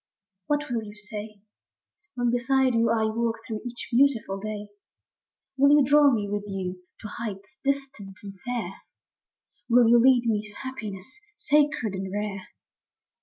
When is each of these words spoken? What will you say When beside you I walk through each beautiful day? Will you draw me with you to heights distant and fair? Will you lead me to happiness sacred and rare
What 0.47 0.71
will 0.71 0.81
you 0.83 0.95
say 0.95 1.41
When 2.15 2.31
beside 2.31 2.73
you 2.73 2.89
I 2.89 3.03
walk 3.05 3.35
through 3.45 3.61
each 3.67 3.89
beautiful 3.91 4.39
day? 4.39 4.69
Will 5.57 5.77
you 5.77 5.83
draw 5.83 6.09
me 6.11 6.27
with 6.27 6.45
you 6.47 6.81
to 7.01 7.07
heights 7.07 7.59
distant 7.63 8.17
and 8.23 8.33
fair? 8.43 8.81
Will 9.69 9.87
you 9.87 10.01
lead 10.01 10.25
me 10.25 10.41
to 10.41 10.53
happiness 10.55 11.19
sacred 11.35 11.93
and 11.93 12.11
rare 12.11 12.47